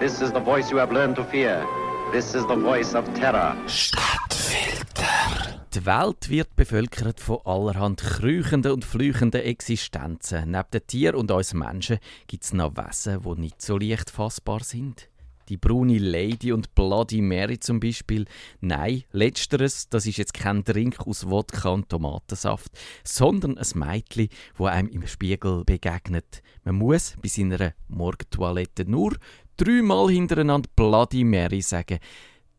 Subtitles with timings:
[0.00, 1.62] This is the voice you have learned to fear.
[2.10, 3.54] This is the voice of terror.
[3.66, 5.60] Stadtfilter.
[5.74, 10.52] Die Welt wird bevölkert von allerhand krüchenden und flüchenden Existenzen.
[10.52, 14.64] Neben den Tieren und uns Menschen gibt es noch Wesen, die nicht so leicht fassbar
[14.64, 15.09] sind.
[15.50, 18.24] Die braune Lady und Bloody Mary zum Beispiel.
[18.60, 22.70] Nein, letzteres, das ist jetzt kein Drink aus Wodka und Tomatensaft,
[23.02, 26.40] sondern ein Mädchen, wo einem im Spiegel begegnet.
[26.62, 29.16] Man muss bei seiner Morgentoilette nur
[29.56, 31.98] dreimal hintereinander Bloody Mary sagen,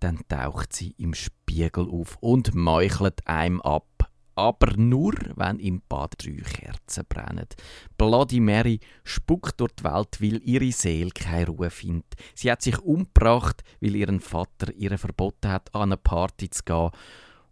[0.02, 3.88] dann taucht sie im Spiegel auf und meuchelt einem ab
[4.36, 7.48] aber nur, wenn im Bad drei Kerzen brennen.
[7.98, 12.16] Bloody Mary spuckt durch die Welt, weil ihre Seele keine Ruhe findet.
[12.36, 16.92] Sie hat sich umgebracht, weil ihren Vater ihr verboten hat, an eine Party zu gehen.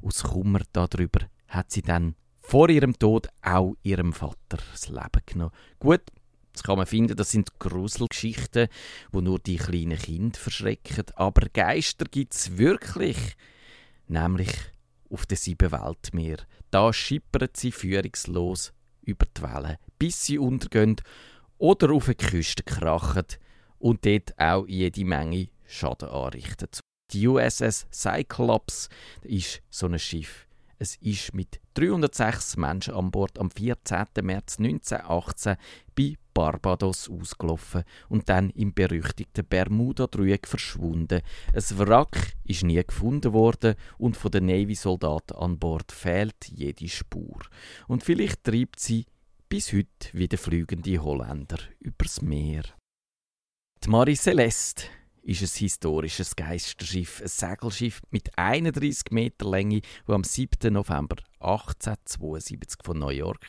[0.01, 5.51] Aus Kummer darüber hat sie dann vor ihrem Tod auch ihrem Vater das Leben genommen.
[5.79, 6.01] Gut,
[6.53, 8.67] das kann man finden, das sind Gruselgeschichten,
[9.11, 11.05] wo nur die kleinen Kinder verschrecken.
[11.15, 13.17] Aber Geister gibt es wirklich.
[14.07, 14.49] Nämlich
[15.09, 16.37] auf den sieben Weltmeer.
[16.71, 20.97] Da schippern sie führungslos über die Wellen, bis sie untergehen
[21.57, 23.25] oder auf eine Küste krachen
[23.79, 26.69] und dort auch jede Menge Schaden anrichten.
[27.11, 28.89] Die USS Cyclops
[29.23, 30.47] ist so ein Schiff.
[30.81, 34.05] Es ist mit 306 Menschen an Bord am 14.
[34.23, 35.57] März 1918
[35.93, 41.21] bei Barbados ausgelaufen und dann im berüchtigten Bermuda-Dreieck verschwunden.
[41.53, 47.41] Ein Wrack ist nie gefunden worden und von den Navy-Soldaten an Bord fehlt jede Spur.
[47.89, 49.05] Und vielleicht treibt sie
[49.49, 52.63] bis heute wie der fliegende Holländer übers Meer.
[53.83, 54.85] Die Marie Celeste
[55.29, 60.73] ist ein historisches Geisterschiff, ein Segelschiff mit 31 Meter Länge, das am 7.
[60.73, 63.45] November 1872 von New York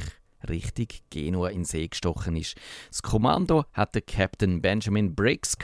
[0.47, 2.57] Richtung Genua in See gestochen ist.
[2.91, 5.57] Das Kommando hatte Captain Benjamin Briggs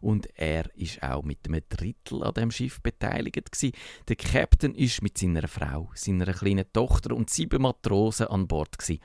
[0.00, 3.76] und er ist auch mit einem Drittel an dem Schiff beteiligt gewesen.
[4.06, 9.00] Der Captain ist mit seiner Frau, seiner kleinen Tochter und sieben Matrosen an Bord gewesen.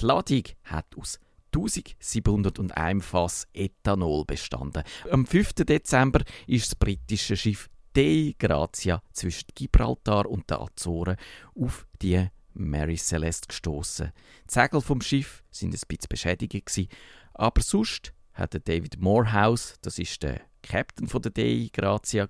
[0.00, 1.18] Die Ladung hat aus
[1.56, 4.82] 1701 Fass Ethanol bestanden.
[5.10, 5.54] Am 5.
[5.54, 11.16] Dezember ist das britische Schiff Dei Grazia zwischen Gibraltar und den Azoren
[11.54, 14.12] auf die Mary Celeste gestoßen.
[14.48, 16.90] Die Segel vom Schiff sind ein bisschen beschädigt
[17.34, 22.28] aber sonst hat David Morehouse, das ist der Captain von der Dei Grazia,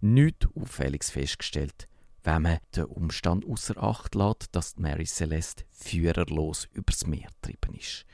[0.00, 1.88] nichts Auffälliges festgestellt
[2.26, 8.04] wenn man den Umstand außer Acht lässt, dass Mary Celeste führerlos übers Meer getrieben ist.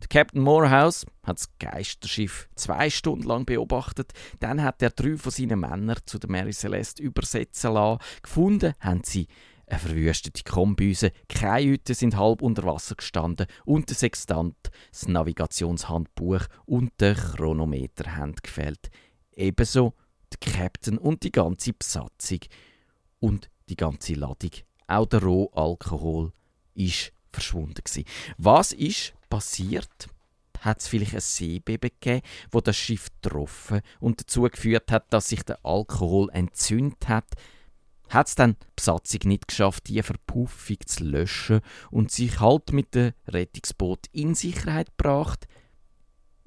[0.00, 4.12] Der Captain Morehouse hat das Geisterschiff zwei Stunden lang beobachtet.
[4.40, 8.00] Dann hat er drei von seinen Männern zu der Mary Celeste übersetzen lassen.
[8.22, 9.26] Gefunden haben sie
[9.66, 14.56] eine verwüstete Kombüse, keine Hütte sind halb unter Wasser gestanden und der Sextant,
[14.90, 18.88] das Navigationshandbuch und der Chronometer haben gefällt.
[19.32, 19.92] Ebenso
[20.32, 22.40] der Captain und die ganze Besatzung
[23.20, 24.50] und die ganze Ladung.
[24.86, 26.32] Auch der Rohalkohol
[26.74, 28.04] ist verschwunden gewesen.
[28.38, 30.08] Was ist passiert?
[30.60, 35.28] Hat es vielleicht ein Seebeben gegeben, wo das Schiff getroffen und dazu geführt hat, dass
[35.28, 37.26] sich der Alkohol entzündet hat?
[38.08, 42.94] Hat es dann die Besatzung nicht geschafft, die Verpuffung zu löschen und sich halt mit
[42.94, 45.46] dem Rettungsboot in Sicherheit gebracht?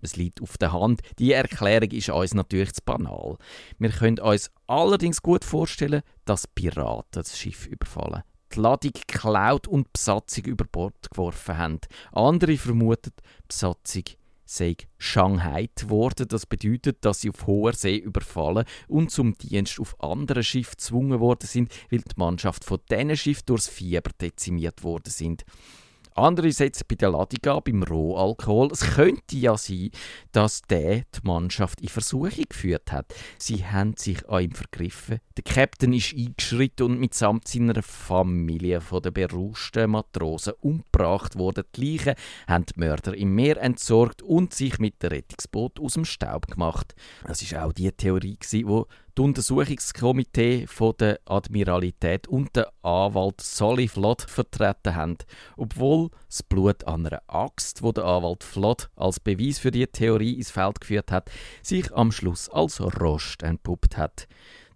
[0.01, 1.01] Es liegt auf der Hand.
[1.19, 3.37] Die Erklärung ist uns natürlich zu banal.
[3.79, 8.23] Wir können uns allerdings gut vorstellen, dass Piraten das Schiff überfallen
[8.53, 11.79] die Ladung geklaut und die Besatzung über Bord geworfen haben.
[12.11, 14.03] Andere vermuten, die Besatzung
[14.51, 16.27] sei Shanghai geworden.
[16.27, 21.19] Das bedeutet, dass sie auf hoher See überfallen und zum Dienst auf anderen Schiffen gezwungen
[21.19, 25.45] worden sind, weil die Mannschaft von diesen Schiffen durchs Fieber dezimiert worden sind.
[26.15, 28.69] Andere setzen bei der Ladung an, beim Rohalkohol.
[28.71, 29.91] Es könnte ja sein,
[30.31, 33.13] dass der die Mannschaft in Versuchung geführt hat.
[33.37, 35.19] Sie haben sich an ihm vergriffen.
[35.37, 41.63] Der Captain ist eingeschritten und mitsamt seiner Familie von den berauschten Matrosen umgebracht worden.
[41.75, 42.15] Die Leichen
[42.47, 46.93] haben die Mörder im Meer entsorgt und sich mit dem Rettungsboot aus dem Staub gemacht.
[47.25, 48.65] Das ist auch die Theorie, die
[49.15, 55.17] das Untersuchungskomitee von der Admiralität und der Anwalt Solly Flood vertreten haben,
[55.57, 60.33] obwohl das Blut an einer Axt, wo der Anwalt Flood als Beweis für die Theorie
[60.33, 61.29] ins Feld geführt hat,
[61.61, 64.27] sich am Schluss als Rost entpuppt hat.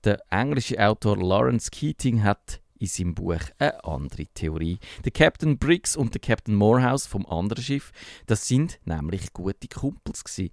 [0.04, 4.80] Der englische Autor Lawrence Keating hat in seinem Buch eine andere Theorie.
[5.04, 7.92] Der Captain Briggs und der Captain Morehouse vom anderen Schiff,
[8.26, 10.52] das sind nämlich gute Kumpels gewesen.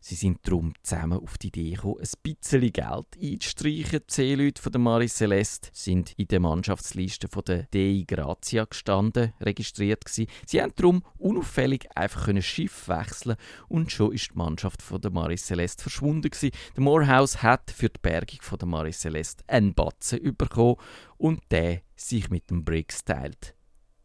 [0.00, 4.00] Sie sind darum zusammen auf die Idee gekommen, ein bisschen Geld einzustreichen.
[4.08, 9.32] Die Seeleute von der Marie Celeste sind in der Mannschaftsliste von der Dei Grazia gestanden,
[9.40, 10.30] registriert gewesen.
[10.46, 13.36] Sie haben darum unauffällig einfach ein Schiff wechseln
[13.68, 16.52] und schon ist die Mannschaft von der Marie Celeste verschwunden gewesen.
[16.76, 20.76] Der Morehouse hat für die Bergung von der Marie Celeste einen Batzen bekommen
[21.16, 23.57] und der sich mit dem Briggs teilt.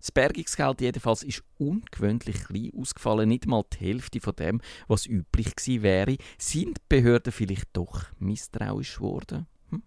[0.04, 4.60] Das Bergungsgeld jedenfalls ist ungewöhnlich klein ausgefallen, nicht mal die Hälfte von dem,
[4.90, 6.18] was üblich gewesen wäre.
[6.38, 9.48] Sind die Behörden vielleicht doch misstrauisch geworden?
[9.70, 9.82] Hm?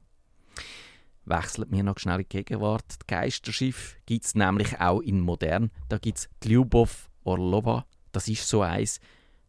[1.26, 2.94] Wechselt mir noch schnell in die Gegenwart.
[3.02, 5.70] Die Geisterschiff gibt es nämlich auch in modern.
[5.90, 7.84] Da gibt es die Lyubov Orlova.
[8.12, 9.00] Das ist so eins.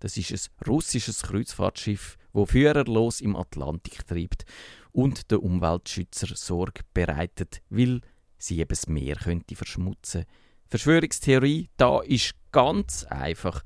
[0.02, 4.44] Das ist ein russisches Kreuzfahrtschiff, wo führerlos im Atlantik treibt
[4.92, 8.02] und der Umweltschützer Sorge bereitet, weil
[8.38, 10.47] sie eben das Meer könnte verschmutzen könnte.
[10.70, 13.64] Verschwörungstheorie da ist ganz einfach.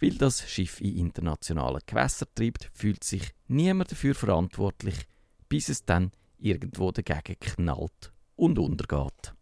[0.00, 4.96] Weil das Schiff in internationalen Gewässern treibt, fühlt sich niemand dafür verantwortlich,
[5.48, 9.32] bis es dann irgendwo dagegen knallt und untergeht.